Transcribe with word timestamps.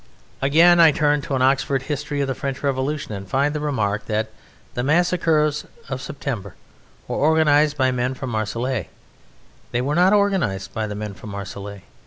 Again, 0.41 0.79
I 0.79 0.89
turn 0.91 1.21
to 1.21 1.35
an 1.35 1.43
Oxford 1.43 1.83
History 1.83 2.21
of 2.21 2.27
the 2.27 2.33
French 2.33 2.63
Revolution, 2.63 3.13
and 3.13 3.27
I 3.27 3.29
find 3.29 3.53
the 3.53 3.59
remark 3.59 4.07
that 4.07 4.29
the 4.73 4.81
massacres 4.81 5.67
of 5.89 6.01
September 6.01 6.55
were 7.07 7.17
organized 7.17 7.77
by 7.77 7.89
the 7.91 7.97
men 7.97 8.15
from 8.15 8.31
Marseilles. 8.31 8.87
They 9.71 9.81
were 9.81 9.93
not 9.93 10.11
organized 10.11 10.73
by 10.73 10.87
the 10.87 10.95
men 10.95 11.13
from 11.13 11.29
Marseilles. 11.29 11.81